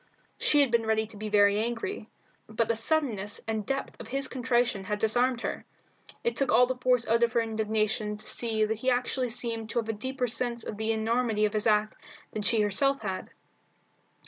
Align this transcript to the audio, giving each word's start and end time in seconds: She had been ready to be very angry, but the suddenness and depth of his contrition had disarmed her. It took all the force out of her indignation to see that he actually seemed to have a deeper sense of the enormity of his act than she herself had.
She 0.39 0.61
had 0.61 0.71
been 0.71 0.87
ready 0.87 1.05
to 1.05 1.15
be 1.15 1.29
very 1.29 1.59
angry, 1.63 2.09
but 2.49 2.67
the 2.67 2.75
suddenness 2.75 3.39
and 3.47 3.67
depth 3.67 3.99
of 3.99 4.07
his 4.07 4.27
contrition 4.27 4.85
had 4.85 4.97
disarmed 4.97 5.41
her. 5.41 5.63
It 6.23 6.35
took 6.35 6.51
all 6.51 6.65
the 6.65 6.73
force 6.73 7.07
out 7.07 7.21
of 7.21 7.33
her 7.33 7.39
indignation 7.41 8.17
to 8.17 8.25
see 8.25 8.65
that 8.65 8.79
he 8.79 8.89
actually 8.89 9.29
seemed 9.29 9.69
to 9.69 9.77
have 9.79 9.89
a 9.89 9.93
deeper 9.93 10.27
sense 10.27 10.63
of 10.63 10.77
the 10.77 10.91
enormity 10.91 11.45
of 11.45 11.53
his 11.53 11.67
act 11.67 11.95
than 12.33 12.41
she 12.41 12.61
herself 12.61 13.03
had. 13.03 13.29